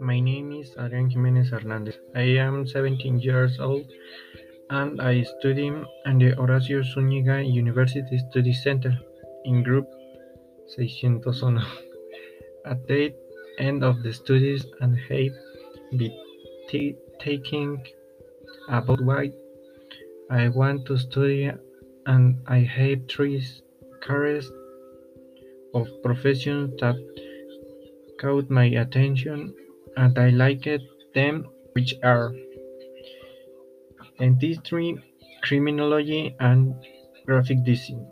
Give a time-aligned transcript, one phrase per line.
[0.00, 1.94] My name is Adrian Jimenez Hernandez.
[2.14, 3.86] I am 17 years old
[4.68, 5.68] and I study
[6.04, 8.98] at the Horacio Zúñiga University Study Center
[9.46, 9.88] in Group
[10.68, 11.58] 601.
[12.66, 13.14] At the
[13.58, 15.32] end of the studies and have
[15.96, 16.12] been
[17.22, 17.86] thinking
[18.68, 19.32] about what
[20.30, 21.50] I want to study
[22.04, 23.42] and I have three
[24.00, 24.50] careers
[25.74, 26.96] of professions that
[28.20, 29.54] caught my attention
[29.96, 30.68] and I liked
[31.14, 32.32] them which are
[34.18, 34.98] dentistry,
[35.42, 36.74] criminology and
[37.26, 38.08] graphic design.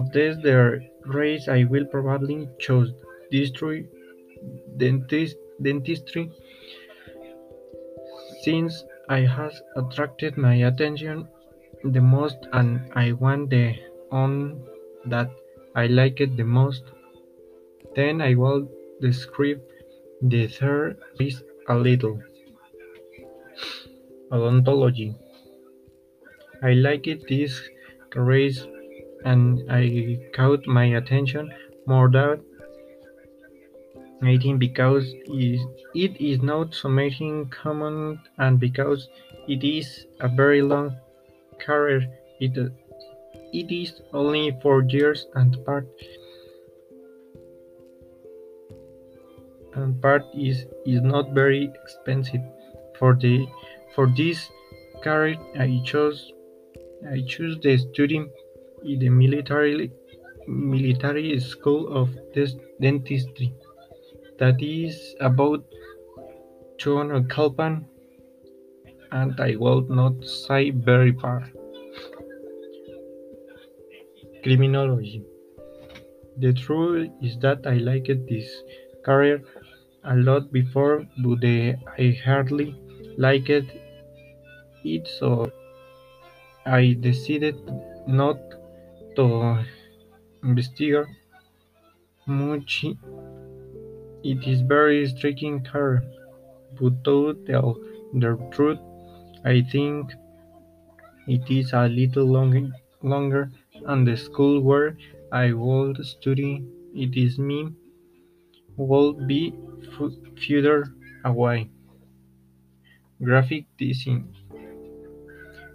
[0.00, 2.92] Of these the race I will probably choose
[3.30, 3.86] dentistry,
[4.76, 6.30] dentist, dentistry
[8.42, 11.28] since it has attracted my attention
[11.84, 13.74] the most and I want the
[14.08, 14.62] one
[15.06, 15.30] that
[15.76, 16.82] I like it the most.
[17.94, 18.68] Then I will
[19.00, 19.60] describe
[20.22, 22.20] the third race a little.
[24.32, 25.14] Odontology.
[26.62, 27.68] I like it this
[28.14, 28.66] race
[29.24, 31.52] and I caught my attention
[31.86, 32.42] more than
[34.22, 39.08] anything because it is not something common and because
[39.46, 40.96] it is a very long
[41.58, 42.02] career.
[42.40, 42.56] It,
[43.52, 45.86] it is only four years and part
[49.74, 52.40] and part is is not very expensive.
[52.98, 53.46] For the
[53.94, 54.50] for this
[55.02, 56.32] career, I chose
[57.10, 58.24] I choose the study
[58.84, 59.90] in the military
[60.46, 62.10] military school of
[62.80, 63.52] dentistry.
[64.38, 65.64] That is about
[66.78, 67.84] 200 Kalpan,
[69.14, 71.48] and I will not say very far.
[74.42, 75.22] Criminology.
[76.38, 78.48] The truth is that I liked this
[79.04, 79.42] career
[80.02, 82.74] a lot before, but I hardly
[83.16, 83.50] liked
[84.84, 85.50] it, so
[86.66, 87.56] I decided
[88.08, 88.38] not
[89.16, 89.64] to
[90.42, 91.06] investigate
[92.26, 92.84] much.
[94.24, 96.02] It is very striking career,
[96.80, 97.78] but to tell
[98.12, 98.80] the truth,
[99.44, 100.12] I think
[101.26, 102.72] it is a little longer,
[103.02, 103.50] longer
[103.86, 104.96] and the school where
[105.32, 107.68] I would study it is me
[108.76, 109.52] would be
[110.36, 110.94] further
[111.24, 111.70] away.
[113.22, 114.28] Graphic design.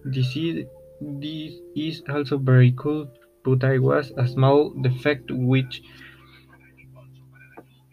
[0.04, 0.66] This is,
[1.00, 3.10] this is also very cool,
[3.46, 5.82] but I was a small defect which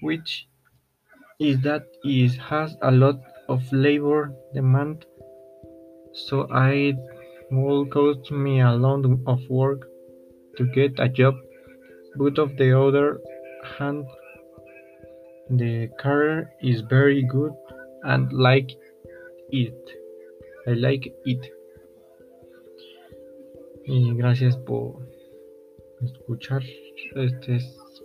[0.01, 0.49] which
[1.41, 5.07] is that it has a lot of labor demand
[6.25, 6.97] so it
[7.51, 9.89] will cost me a lot of work
[10.57, 11.35] to get a job
[12.17, 13.21] but on the other
[13.79, 14.05] hand
[15.51, 17.53] the career is very good
[18.03, 18.71] and like
[19.51, 19.91] it.
[20.67, 21.53] I like it.
[23.87, 24.99] Y gracias por
[26.03, 26.63] escuchar.
[27.15, 27.61] Este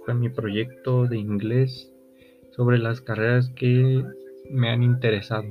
[0.06, 1.92] fue mi proyecto de inglés
[2.52, 4.04] sobre las carreras que
[4.50, 5.46] me han interesado.